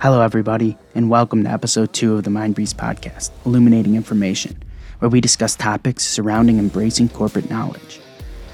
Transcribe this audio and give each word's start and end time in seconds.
Hello, 0.00 0.20
everybody, 0.20 0.78
and 0.94 1.10
welcome 1.10 1.42
to 1.42 1.50
episode 1.50 1.92
two 1.92 2.14
of 2.14 2.22
the 2.22 2.30
Mindbreeze 2.30 2.72
podcast, 2.72 3.32
Illuminating 3.44 3.96
Information, 3.96 4.62
where 5.00 5.08
we 5.08 5.20
discuss 5.20 5.56
topics 5.56 6.04
surrounding 6.04 6.60
embracing 6.60 7.08
corporate 7.08 7.50
knowledge. 7.50 7.98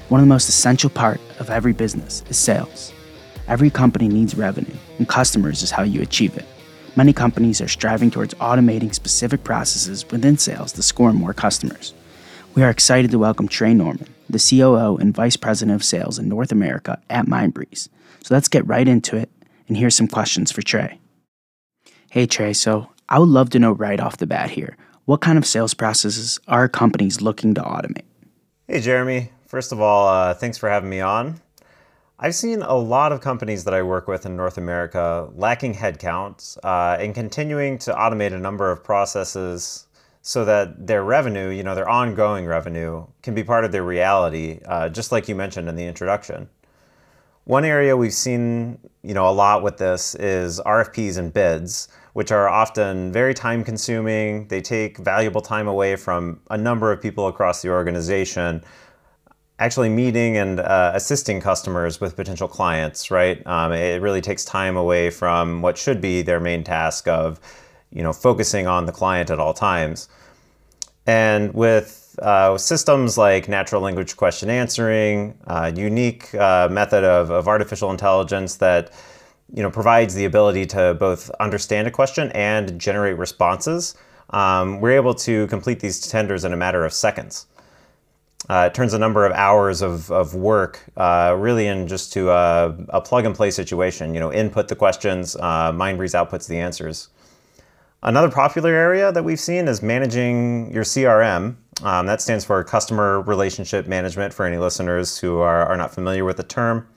One 0.09 0.19
of 0.19 0.25
the 0.25 0.33
most 0.33 0.49
essential 0.49 0.89
part 0.89 1.21
of 1.37 1.51
every 1.51 1.71
business 1.71 2.23
is 2.29 2.37
sales. 2.39 2.91
Every 3.47 3.69
company 3.69 4.07
needs 4.07 4.33
revenue, 4.33 4.73
and 4.97 5.07
customers 5.07 5.61
is 5.61 5.69
how 5.69 5.83
you 5.83 6.01
achieve 6.01 6.35
it. 6.35 6.47
Many 6.95 7.13
companies 7.13 7.61
are 7.61 7.67
striving 7.67 8.09
towards 8.09 8.33
automating 8.35 8.91
specific 8.91 9.43
processes 9.43 10.03
within 10.09 10.39
sales 10.39 10.71
to 10.71 10.81
score 10.81 11.13
more 11.13 11.35
customers. 11.35 11.93
We 12.55 12.63
are 12.63 12.71
excited 12.71 13.11
to 13.11 13.19
welcome 13.19 13.47
Trey 13.47 13.75
Norman, 13.75 14.07
the 14.27 14.39
COO 14.39 14.97
and 14.97 15.13
Vice 15.13 15.37
President 15.37 15.75
of 15.75 15.83
Sales 15.83 16.17
in 16.17 16.27
North 16.27 16.51
America 16.51 16.99
at 17.07 17.27
Mindbreeze. 17.27 17.87
So 18.23 18.33
let's 18.33 18.47
get 18.47 18.65
right 18.65 18.87
into 18.87 19.15
it, 19.15 19.29
and 19.67 19.77
here's 19.77 19.95
some 19.95 20.07
questions 20.07 20.51
for 20.51 20.63
Trey. 20.63 20.99
Hey 22.15 22.25
Trey, 22.25 22.53
so 22.53 22.89
I 23.09 23.19
would 23.19 23.27
love 23.27 23.49
to 23.49 23.59
know 23.59 23.73
right 23.73 23.99
off 23.99 24.19
the 24.19 24.25
bat 24.25 24.49
here 24.49 24.77
what 25.03 25.19
kind 25.19 25.37
of 25.37 25.45
sales 25.45 25.73
processes 25.73 26.39
are 26.47 26.69
companies 26.69 27.19
looking 27.19 27.53
to 27.55 27.61
automate? 27.61 28.05
Hey 28.69 28.79
Jeremy, 28.79 29.31
first 29.45 29.73
of 29.73 29.81
all, 29.81 30.07
uh, 30.07 30.33
thanks 30.33 30.57
for 30.57 30.69
having 30.69 30.89
me 30.89 31.01
on. 31.01 31.41
I've 32.17 32.33
seen 32.33 32.61
a 32.61 32.73
lot 32.73 33.11
of 33.11 33.19
companies 33.19 33.65
that 33.65 33.73
I 33.73 33.83
work 33.83 34.07
with 34.07 34.25
in 34.25 34.37
North 34.37 34.57
America 34.57 35.29
lacking 35.35 35.73
headcount 35.73 36.57
uh, 36.63 36.95
and 37.01 37.13
continuing 37.13 37.77
to 37.79 37.91
automate 37.91 38.31
a 38.31 38.39
number 38.39 38.71
of 38.71 38.81
processes 38.81 39.87
so 40.21 40.45
that 40.45 40.87
their 40.87 41.03
revenue, 41.03 41.49
you 41.49 41.63
know, 41.63 41.75
their 41.75 41.89
ongoing 41.89 42.45
revenue, 42.45 43.05
can 43.23 43.35
be 43.35 43.43
part 43.43 43.65
of 43.65 43.73
their 43.73 43.83
reality, 43.83 44.61
uh, 44.67 44.87
just 44.87 45.11
like 45.11 45.27
you 45.27 45.35
mentioned 45.35 45.67
in 45.67 45.75
the 45.75 45.85
introduction. 45.85 46.47
One 47.43 47.63
area 47.63 47.95
we've 47.95 48.13
seen, 48.13 48.79
you 49.03 49.13
know, 49.13 49.29
a 49.29 49.35
lot 49.35 49.61
with 49.61 49.77
this 49.77 50.15
is 50.15 50.59
RFPs 50.61 51.19
and 51.19 51.31
bids, 51.31 51.89
which 52.15 52.31
are 52.31 52.47
often 52.47 53.11
very 53.11 53.33
time 53.33 53.61
consuming. 53.61 54.47
They 54.47 54.61
take 54.61 54.97
valuable 54.99 55.41
time 55.41 55.67
away 55.67 55.97
from 55.97 56.39
a 56.49 56.57
number 56.57 56.89
of 56.93 57.01
people 57.01 57.27
across 57.27 57.61
the 57.61 57.69
organization 57.69 58.63
actually 59.59 59.89
meeting 59.89 60.37
and 60.37 60.61
uh, 60.61 60.91
assisting 60.93 61.41
customers 61.41 61.99
with 61.99 62.15
potential 62.15 62.47
clients, 62.47 63.11
right? 63.11 63.45
Um, 63.45 63.73
it 63.73 64.01
really 64.01 64.21
takes 64.21 64.45
time 64.45 64.77
away 64.77 65.09
from 65.09 65.61
what 65.61 65.77
should 65.77 65.99
be 65.99 66.21
their 66.21 66.39
main 66.39 66.63
task 66.63 67.05
of, 67.09 67.37
you 67.91 68.01
know, 68.01 68.13
focusing 68.13 68.65
on 68.65 68.85
the 68.85 68.93
client 68.93 69.29
at 69.29 69.37
all 69.37 69.53
times. 69.53 70.07
And 71.05 71.53
with 71.53 72.17
uh, 72.21 72.57
systems 72.57 73.17
like 73.17 73.49
natural 73.49 73.81
language 73.81 74.15
question 74.15 74.49
answering, 74.49 75.37
uh, 75.47 75.73
unique 75.75 76.33
uh, 76.33 76.69
method 76.71 77.03
of, 77.03 77.29
of 77.29 77.49
artificial 77.49 77.91
intelligence 77.91 78.55
that 78.55 78.93
you 79.53 79.63
know 79.63 79.71
provides 79.71 80.13
the 80.13 80.25
ability 80.25 80.65
to 80.67 80.95
both 80.99 81.29
understand 81.39 81.87
a 81.87 81.91
question 81.91 82.31
and 82.31 82.79
generate 82.79 83.17
responses, 83.17 83.95
um, 84.31 84.81
we're 84.81 84.91
able 84.91 85.13
to 85.13 85.47
complete 85.47 85.79
these 85.79 86.07
tenders 86.07 86.43
in 86.43 86.53
a 86.53 86.57
matter 86.57 86.83
of 86.85 86.93
seconds. 86.93 87.47
Uh, 88.49 88.69
it 88.71 88.75
turns 88.75 88.93
a 88.93 88.99
number 88.99 89.25
of 89.25 89.31
hours 89.33 89.81
of, 89.81 90.11
of 90.11 90.35
work 90.35 90.79
uh, 90.97 91.35
really 91.37 91.65
in 91.65 91.87
just 91.87 92.13
to 92.13 92.29
a, 92.29 92.75
a, 92.89 93.01
plug 93.01 93.25
and 93.25 93.33
play 93.33 93.49
situation. 93.49 94.13
You 94.13 94.19
know, 94.19 94.31
input 94.31 94.67
the 94.67 94.75
questions, 94.75 95.35
uh, 95.37 95.71
Mindbreeze 95.71 96.13
outputs 96.13 96.47
the 96.47 96.57
answers. 96.57 97.09
Another 98.03 98.29
popular 98.29 98.71
area 98.71 99.11
that 99.11 99.23
we've 99.23 99.39
seen 99.39 99.67
is 99.67 99.81
managing 99.81 100.71
your 100.71 100.83
CRM. 100.83 101.55
Um, 101.81 102.05
that 102.05 102.21
stands 102.21 102.45
for 102.45 102.63
Customer 102.63 103.21
Relationship 103.21 103.87
Management 103.87 104.31
for 104.31 104.45
any 104.45 104.57
listeners 104.57 105.17
who 105.17 105.39
are, 105.39 105.65
are 105.65 105.75
not 105.75 105.93
familiar 105.93 106.23
with 106.23 106.37
the 106.37 106.43
term. 106.43 106.87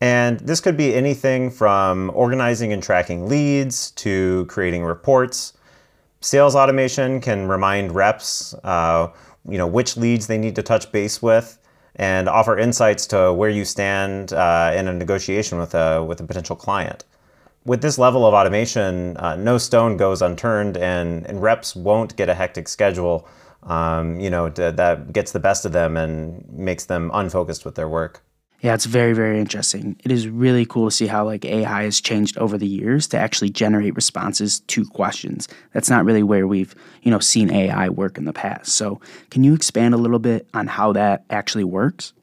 And 0.00 0.40
this 0.40 0.60
could 0.60 0.76
be 0.76 0.94
anything 0.94 1.50
from 1.50 2.10
organizing 2.14 2.72
and 2.72 2.82
tracking 2.82 3.28
leads 3.28 3.92
to 3.92 4.44
creating 4.46 4.84
reports. 4.84 5.54
Sales 6.20 6.54
automation 6.54 7.20
can 7.20 7.48
remind 7.48 7.94
reps 7.94 8.54
uh, 8.64 9.08
you 9.48 9.58
know, 9.58 9.66
which 9.66 9.96
leads 9.96 10.26
they 10.26 10.38
need 10.38 10.56
to 10.56 10.62
touch 10.62 10.90
base 10.92 11.22
with 11.22 11.58
and 11.96 12.28
offer 12.28 12.58
insights 12.58 13.06
to 13.06 13.32
where 13.32 13.48
you 13.48 13.64
stand 13.64 14.32
uh, 14.32 14.72
in 14.74 14.88
a 14.88 14.92
negotiation 14.92 15.58
with 15.58 15.74
a, 15.74 16.02
with 16.04 16.20
a 16.20 16.24
potential 16.24 16.56
client. 16.56 17.04
With 17.64 17.80
this 17.80 17.98
level 17.98 18.26
of 18.26 18.34
automation, 18.34 19.16
uh, 19.16 19.36
no 19.36 19.58
stone 19.58 19.96
goes 19.96 20.20
unturned 20.20 20.76
and, 20.76 21.26
and 21.26 21.42
reps 21.42 21.74
won't 21.74 22.14
get 22.16 22.28
a 22.28 22.34
hectic 22.34 22.68
schedule 22.68 23.26
um, 23.62 24.20
you 24.20 24.30
know, 24.30 24.48
that 24.48 25.12
gets 25.12 25.32
the 25.32 25.40
best 25.40 25.64
of 25.64 25.72
them 25.72 25.96
and 25.96 26.48
makes 26.48 26.84
them 26.84 27.10
unfocused 27.12 27.64
with 27.64 27.74
their 27.74 27.88
work. 27.88 28.22
Yeah, 28.60 28.74
it's 28.74 28.86
very, 28.86 29.12
very 29.12 29.38
interesting. 29.38 29.96
It 30.02 30.10
is 30.10 30.28
really 30.28 30.64
cool 30.64 30.88
to 30.88 30.90
see 30.90 31.06
how 31.06 31.24
like 31.24 31.44
AI 31.44 31.84
has 31.84 32.00
changed 32.00 32.38
over 32.38 32.56
the 32.56 32.66
years 32.66 33.06
to 33.08 33.18
actually 33.18 33.50
generate 33.50 33.94
responses 33.94 34.60
to 34.60 34.86
questions. 34.86 35.46
That's 35.72 35.90
not 35.90 36.04
really 36.04 36.22
where 36.22 36.46
we've, 36.46 36.74
you 37.02 37.10
know, 37.10 37.18
seen 37.18 37.50
AI 37.50 37.90
work 37.90 38.16
in 38.16 38.24
the 38.24 38.32
past. 38.32 38.72
So 38.72 39.00
can 39.30 39.44
you 39.44 39.54
expand 39.54 39.94
a 39.94 39.98
little 39.98 40.18
bit 40.18 40.48
on 40.54 40.66
how 40.66 40.92
that 40.94 41.24
actually 41.30 41.64
works? 41.64 42.14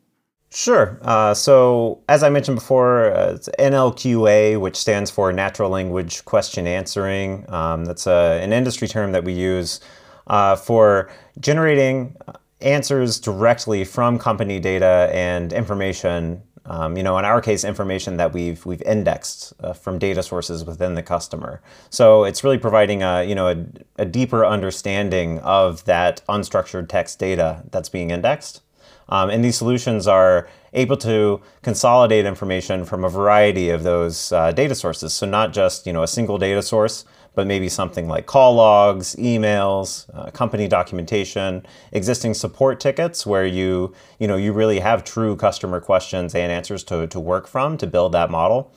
Sure. 0.53 0.99
Uh, 1.01 1.33
so, 1.33 2.03
as 2.07 2.21
I 2.21 2.29
mentioned 2.29 2.55
before, 2.55 3.11
uh, 3.11 3.33
it's 3.33 3.49
NLQA, 3.57 4.59
which 4.59 4.75
stands 4.75 5.09
for 5.09 5.33
Natural 5.33 5.67
Language 5.67 6.23
Question 6.25 6.67
Answering. 6.67 7.45
Um, 7.49 7.85
that's 7.85 8.05
a, 8.05 8.39
an 8.39 8.53
industry 8.53 8.87
term 8.87 9.13
that 9.13 9.23
we 9.23 9.33
use 9.33 9.79
uh, 10.27 10.55
for 10.55 11.09
generating 11.39 12.15
answers 12.63 13.19
directly 13.19 13.83
from 13.83 14.17
company 14.17 14.59
data 14.59 15.09
and 15.13 15.53
information. 15.53 16.41
Um, 16.65 16.95
you 16.95 17.03
know, 17.03 17.17
in 17.17 17.25
our 17.25 17.41
case, 17.41 17.65
information 17.65 18.15
that 18.17 18.31
we've 18.33 18.65
we've 18.65 18.81
indexed 18.83 19.53
uh, 19.59 19.73
from 19.73 19.99
data 19.99 20.23
sources 20.23 20.63
within 20.63 20.95
the 20.95 21.03
customer. 21.03 21.61
So 21.89 22.23
it's 22.23 22.43
really 22.43 22.57
providing 22.57 23.03
a 23.03 23.23
you 23.23 23.35
know 23.35 23.49
a, 23.49 23.65
a 23.97 24.05
deeper 24.05 24.45
understanding 24.45 25.39
of 25.39 25.83
that 25.85 26.21
unstructured 26.29 26.87
text 26.87 27.19
data 27.19 27.63
that's 27.71 27.89
being 27.89 28.11
indexed. 28.11 28.61
Um, 29.09 29.29
and 29.29 29.43
these 29.43 29.57
solutions 29.57 30.07
are 30.07 30.47
able 30.73 30.97
to 30.97 31.41
consolidate 31.61 32.25
information 32.25 32.85
from 32.85 33.03
a 33.03 33.09
variety 33.09 33.69
of 33.69 33.83
those 33.83 34.31
uh, 34.31 34.51
data 34.51 34.75
sources. 34.75 35.13
So 35.13 35.25
not 35.25 35.53
just 35.53 35.87
you 35.87 35.93
know 35.93 36.03
a 36.03 36.07
single 36.07 36.37
data 36.37 36.61
source, 36.61 37.05
but 37.35 37.47
maybe 37.47 37.69
something 37.69 38.07
like 38.07 38.25
call 38.25 38.55
logs, 38.55 39.15
emails, 39.15 40.09
uh, 40.13 40.29
company 40.31 40.67
documentation, 40.67 41.65
existing 41.91 42.33
support 42.33 42.79
tickets 42.79 43.25
where 43.25 43.45
you, 43.45 43.93
you 44.19 44.27
know, 44.27 44.35
you 44.35 44.53
really 44.53 44.79
have 44.79 45.03
true 45.03 45.35
customer 45.35 45.79
questions 45.79 46.35
and 46.35 46.51
answers 46.51 46.83
to, 46.83 47.07
to 47.07 47.19
work 47.19 47.47
from 47.47 47.77
to 47.77 47.87
build 47.87 48.11
that 48.11 48.29
model, 48.29 48.71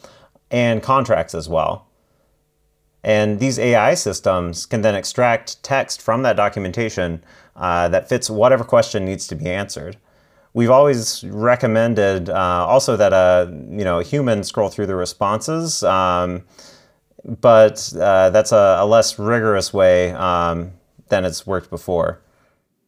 and 0.51 0.83
contracts 0.83 1.35
as 1.35 1.49
well. 1.49 1.87
And 3.05 3.39
these 3.39 3.59
AI 3.59 3.95
systems 3.95 4.67
can 4.67 4.83
then 4.83 4.95
extract 4.95 5.63
text 5.63 6.03
from 6.03 6.23
that 6.23 6.37
documentation 6.37 7.23
uh, 7.55 7.89
that 7.89 8.09
fits 8.09 8.29
whatever 8.29 8.65
question 8.65 9.05
needs 9.05 9.27
to 9.29 9.37
be 9.37 9.49
answered. 9.49 9.97
We've 10.57 10.71
always 10.71 11.23
recommended 11.23 12.31
uh, 12.31 12.67
also 12.67 12.97
that 12.97 13.13
a 13.13 13.53
you 13.69 13.85
know 13.85 13.99
a 13.99 14.03
human 14.03 14.43
scroll 14.43 14.71
through 14.71 14.87
the 14.87 14.97
responses. 14.97 15.83
Um, 15.83 16.45
but 17.27 17.93
uh, 18.01 18.31
that's 18.31 18.53
a, 18.53 18.79
a, 18.81 18.87
less 18.87 19.19
rigorous 19.19 19.75
way 19.75 20.13
um, 20.13 20.73
than 21.09 21.27
it's 21.27 21.47
worked 21.47 21.69
before. 21.69 22.23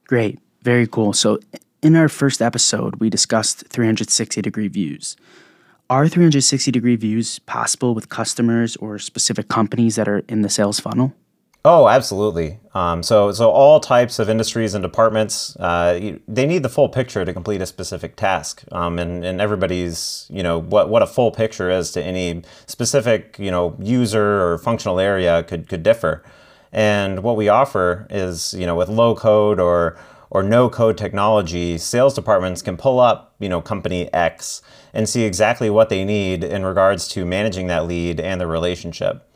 Great, 0.06 0.38
very 0.62 0.86
cool. 0.86 1.12
So, 1.12 1.40
in 1.82 1.94
our 1.94 2.08
first 2.08 2.40
episode, 2.40 2.96
we 3.00 3.10
discussed 3.10 3.66
360 3.68 4.40
degree 4.40 4.68
views. 4.68 5.14
Are 5.90 6.08
360 6.08 6.70
degree 6.70 6.96
views 6.96 7.38
possible 7.40 7.94
with 7.94 8.08
customers 8.08 8.76
or 8.76 8.98
specific 8.98 9.48
companies 9.48 9.96
that 9.96 10.08
are 10.08 10.22
in 10.26 10.40
the 10.40 10.48
sales 10.48 10.80
funnel? 10.80 11.12
Oh, 11.64 11.88
absolutely. 11.88 12.60
Um, 12.72 13.02
so, 13.02 13.32
so 13.32 13.50
all 13.50 13.80
types 13.80 14.18
of 14.20 14.30
industries 14.30 14.74
and 14.74 14.82
departments, 14.82 15.56
uh, 15.56 16.16
they 16.26 16.46
need 16.46 16.62
the 16.62 16.68
full 16.68 16.88
picture 16.88 17.24
to 17.24 17.32
complete 17.32 17.60
a 17.60 17.66
specific 17.66 18.14
task. 18.16 18.62
Um, 18.70 18.98
and, 18.98 19.24
and 19.24 19.40
everybody's, 19.40 20.26
you 20.30 20.42
know, 20.42 20.60
what, 20.60 20.88
what 20.88 21.02
a 21.02 21.06
full 21.06 21.32
picture 21.32 21.68
is 21.68 21.90
to 21.92 22.02
any 22.02 22.42
specific, 22.66 23.36
you 23.38 23.50
know, 23.50 23.76
user 23.80 24.42
or 24.42 24.58
functional 24.58 25.00
area 25.00 25.42
could, 25.42 25.68
could 25.68 25.82
differ. 25.82 26.22
And 26.72 27.22
what 27.22 27.36
we 27.36 27.48
offer 27.48 28.06
is, 28.08 28.54
you 28.54 28.64
know, 28.64 28.76
with 28.76 28.88
low 28.88 29.14
code 29.16 29.58
or, 29.58 29.98
or 30.30 30.44
no 30.44 30.70
code 30.70 30.96
technology, 30.96 31.76
sales 31.76 32.14
departments 32.14 32.62
can 32.62 32.76
pull 32.76 33.00
up, 33.00 33.34
you 33.40 33.48
know, 33.48 33.60
company 33.60 34.12
X 34.14 34.62
and 34.94 35.08
see 35.08 35.24
exactly 35.24 35.70
what 35.70 35.88
they 35.88 36.04
need 36.04 36.44
in 36.44 36.64
regards 36.64 37.08
to 37.08 37.26
managing 37.26 37.66
that 37.66 37.86
lead 37.86 38.20
and 38.20 38.40
the 38.40 38.46
relationship. 38.46 39.27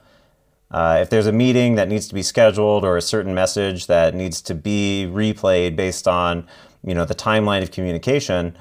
Uh, 0.72 0.98
if 1.02 1.10
there's 1.10 1.26
a 1.26 1.32
meeting 1.32 1.74
that 1.76 1.88
needs 1.88 2.08
to 2.08 2.14
be 2.14 2.22
scheduled 2.22 2.84
or 2.84 2.96
a 2.96 3.02
certain 3.02 3.34
message 3.34 3.86
that 3.86 4.14
needs 4.14 4.40
to 4.40 4.54
be 4.54 5.06
replayed 5.10 5.76
based 5.76 6.08
on 6.08 6.46
you 6.82 6.94
know 6.94 7.04
the 7.04 7.14
timeline 7.14 7.62
of 7.62 7.70
communication, 7.70 8.56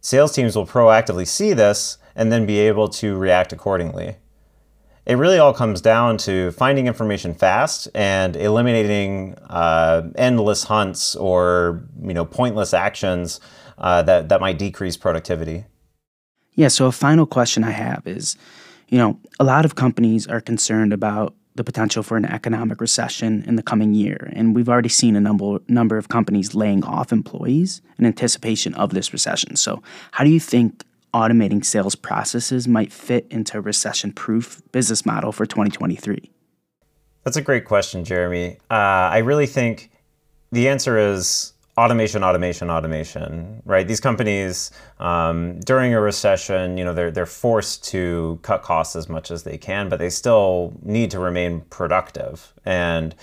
sales 0.00 0.32
teams 0.32 0.54
will 0.54 0.66
proactively 0.66 1.26
see 1.26 1.54
this 1.54 1.98
and 2.14 2.30
then 2.30 2.46
be 2.46 2.58
able 2.58 2.88
to 2.88 3.16
react 3.16 3.52
accordingly. 3.52 4.16
It 5.06 5.14
really 5.14 5.38
all 5.38 5.54
comes 5.54 5.80
down 5.80 6.18
to 6.18 6.50
finding 6.50 6.86
information 6.86 7.32
fast 7.32 7.88
and 7.94 8.36
eliminating 8.36 9.34
uh, 9.48 10.02
endless 10.16 10.64
hunts 10.64 11.16
or 11.16 11.82
you 12.02 12.12
know 12.12 12.26
pointless 12.26 12.74
actions 12.74 13.40
uh, 13.78 14.02
that 14.02 14.28
that 14.28 14.40
might 14.42 14.58
decrease 14.58 14.98
productivity. 14.98 15.64
Yeah. 16.56 16.68
So 16.68 16.86
a 16.86 16.92
final 16.92 17.24
question 17.24 17.64
I 17.64 17.70
have 17.70 18.06
is 18.06 18.36
You 18.90 18.98
know, 18.98 19.18
a 19.38 19.44
lot 19.44 19.64
of 19.64 19.74
companies 19.74 20.26
are 20.26 20.40
concerned 20.40 20.92
about 20.92 21.34
the 21.58 21.64
potential 21.64 22.02
for 22.02 22.16
an 22.16 22.24
economic 22.24 22.80
recession 22.80 23.44
in 23.46 23.56
the 23.56 23.62
coming 23.62 23.92
year, 23.92 24.32
and 24.34 24.54
we've 24.54 24.68
already 24.68 24.88
seen 24.88 25.14
a 25.14 25.20
number 25.20 25.58
number 25.68 25.98
of 25.98 26.08
companies 26.08 26.54
laying 26.54 26.82
off 26.84 27.12
employees 27.12 27.82
in 27.98 28.06
anticipation 28.06 28.72
of 28.74 28.94
this 28.94 29.12
recession. 29.12 29.56
So, 29.56 29.82
how 30.12 30.24
do 30.24 30.30
you 30.30 30.40
think 30.40 30.84
automating 31.12 31.64
sales 31.64 31.94
processes 31.94 32.66
might 32.66 32.92
fit 32.92 33.26
into 33.30 33.58
a 33.58 33.60
recession-proof 33.60 34.62
business 34.72 35.04
model 35.04 35.32
for 35.32 35.44
2023? 35.44 36.30
That's 37.24 37.36
a 37.36 37.42
great 37.42 37.66
question, 37.66 38.04
Jeremy. 38.04 38.58
Uh, 38.70 39.12
I 39.12 39.18
really 39.18 39.46
think 39.46 39.90
the 40.52 40.68
answer 40.68 40.96
is 40.96 41.52
automation, 41.78 42.24
automation, 42.24 42.70
automation, 42.70 43.62
right? 43.64 43.86
These 43.86 44.00
companies 44.00 44.72
um, 44.98 45.60
during 45.60 45.94
a 45.94 46.00
recession, 46.00 46.76
you 46.76 46.84
know, 46.84 46.92
they're 46.92 47.12
they're 47.12 47.26
forced 47.26 47.84
to 47.92 48.38
cut 48.42 48.62
costs 48.62 48.96
as 48.96 49.08
much 49.08 49.30
as 49.30 49.44
they 49.44 49.56
can, 49.56 49.88
but 49.88 49.98
they 49.98 50.10
still 50.10 50.74
need 50.82 51.10
to 51.12 51.20
remain 51.20 51.60
productive 51.70 52.52
and 52.64 53.14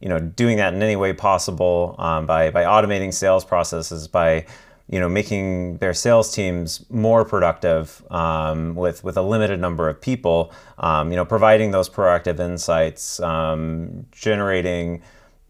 you 0.00 0.08
know 0.10 0.18
doing 0.18 0.58
that 0.58 0.74
in 0.74 0.82
any 0.82 0.96
way 0.96 1.12
possible 1.14 1.94
um, 1.98 2.26
by 2.26 2.50
by 2.50 2.64
automating 2.64 3.12
sales 3.12 3.44
processes 3.44 4.06
by 4.06 4.44
you 4.88 5.00
know 5.00 5.08
making 5.08 5.78
their 5.78 5.94
sales 5.94 6.34
teams 6.34 6.84
more 6.90 7.24
productive 7.24 8.04
um, 8.10 8.74
with 8.74 9.02
with 9.02 9.16
a 9.16 9.22
limited 9.22 9.58
number 9.58 9.88
of 9.88 9.98
people 9.98 10.52
um, 10.78 11.10
you 11.10 11.16
know 11.16 11.24
providing 11.24 11.70
those 11.70 11.88
proactive 11.88 12.38
insights 12.38 13.18
um, 13.20 14.04
generating 14.12 15.00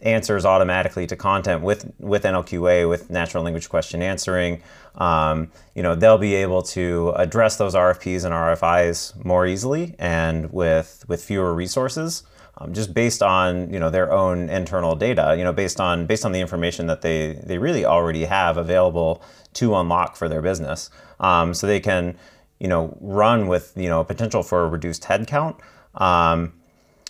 answers 0.03 0.45
automatically 0.45 1.07
to 1.07 1.17
content 1.17 1.63
with 1.63 1.91
with 1.99 2.25
NLQA 2.25 2.89
with 2.89 3.11
natural 3.11 3.43
language 3.43 3.69
question 3.69 4.03
answering. 4.03 4.63
Um, 4.97 5.51
you 5.75 5.83
know 5.83 5.95
they'll 5.95 6.19
be 6.19 6.35
able 6.35 6.63
to 6.63 7.13
address 7.17 7.57
those 7.57 7.75
RFPs 7.75 8.25
and 8.25 8.35
RFIs 8.35 9.25
more 9.25 9.47
easily 9.47 9.95
and 9.99 10.53
with 10.53 11.05
with 11.09 11.25
fewer 11.25 11.55
resources. 11.55 12.23
Um, 12.57 12.73
just 12.73 12.95
based 12.95 13.21
on 13.23 13.73
you 13.73 13.81
know 13.81 13.91
their 13.91 14.13
own 14.13 14.49
internal 14.49 14.95
data, 14.95 15.35
you 15.37 15.43
know 15.43 15.53
based 15.53 15.81
on 15.81 16.07
based 16.07 16.25
on 16.25 16.33
the 16.33 16.41
information 16.41 16.87
that 16.87 17.03
they 17.03 17.41
they 17.45 17.59
really 17.59 17.85
already 17.85 18.25
have 18.25 18.57
available 18.57 19.23
to 19.55 19.75
unlock 19.75 20.17
for 20.17 20.29
their 20.29 20.43
business, 20.43 20.91
um, 21.19 21.53
so 21.55 21.67
they 21.67 21.81
can 21.81 22.17
you 22.61 22.69
know 22.69 22.97
run 23.01 23.49
with 23.49 23.73
you 23.77 23.89
know 23.89 24.05
potential 24.05 24.43
for 24.43 24.65
a 24.65 24.69
reduced 24.69 25.03
headcount. 25.03 25.59
Um, 25.97 26.53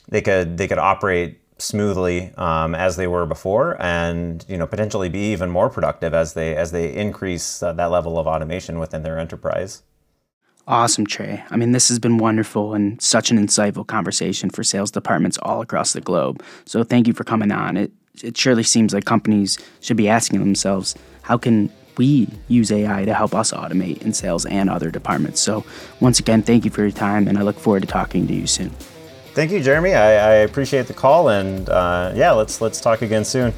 they 0.08 0.22
could 0.22 0.56
they 0.56 0.66
could 0.66 0.78
operate 0.78 1.40
smoothly 1.64 2.32
um, 2.36 2.74
as 2.74 2.96
they 2.96 3.06
were 3.06 3.26
before, 3.26 3.80
and 3.80 4.44
you 4.48 4.56
know 4.56 4.66
potentially 4.66 5.08
be 5.08 5.32
even 5.32 5.50
more 5.50 5.70
productive 5.70 6.14
as 6.14 6.34
they 6.34 6.56
as 6.56 6.72
they 6.72 6.94
increase 6.94 7.62
uh, 7.62 7.72
that 7.72 7.90
level 7.90 8.18
of 8.18 8.26
automation 8.26 8.78
within 8.78 9.02
their 9.02 9.18
enterprise. 9.18 9.82
Awesome, 10.66 11.06
Trey. 11.06 11.44
I 11.50 11.56
mean, 11.56 11.72
this 11.72 11.88
has 11.88 11.98
been 11.98 12.16
wonderful 12.16 12.72
and 12.72 13.00
such 13.00 13.30
an 13.30 13.38
insightful 13.38 13.86
conversation 13.86 14.48
for 14.48 14.64
sales 14.64 14.90
departments 14.90 15.36
all 15.42 15.60
across 15.60 15.92
the 15.92 16.00
globe. 16.00 16.42
So 16.64 16.82
thank 16.82 17.06
you 17.06 17.12
for 17.12 17.24
coming 17.24 17.52
on. 17.52 17.76
It 17.76 17.92
it 18.22 18.36
surely 18.36 18.62
seems 18.62 18.94
like 18.94 19.04
companies 19.04 19.58
should 19.80 19.96
be 19.96 20.08
asking 20.08 20.38
themselves, 20.38 20.94
how 21.22 21.36
can 21.36 21.70
we 21.96 22.28
use 22.48 22.70
AI 22.70 23.04
to 23.04 23.14
help 23.14 23.34
us 23.34 23.52
automate 23.52 24.02
in 24.02 24.12
sales 24.12 24.46
and 24.46 24.70
other 24.70 24.90
departments? 24.90 25.40
So 25.40 25.64
once 26.00 26.18
again, 26.18 26.42
thank 26.42 26.64
you 26.64 26.70
for 26.70 26.82
your 26.82 26.90
time, 26.90 27.28
and 27.28 27.38
I 27.38 27.42
look 27.42 27.58
forward 27.58 27.82
to 27.82 27.88
talking 27.88 28.26
to 28.28 28.34
you 28.34 28.46
soon. 28.46 28.70
Thank 29.34 29.50
you, 29.50 29.60
Jeremy. 29.60 29.94
I, 29.94 30.12
I 30.12 30.34
appreciate 30.36 30.86
the 30.86 30.94
call, 30.94 31.28
and 31.28 31.68
uh, 31.68 32.12
yeah, 32.14 32.30
let's 32.30 32.60
let's 32.60 32.80
talk 32.80 33.02
again 33.02 33.24
soon. 33.24 33.52